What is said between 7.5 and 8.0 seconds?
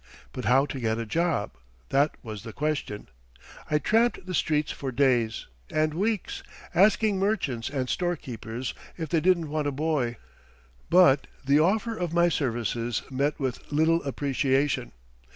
and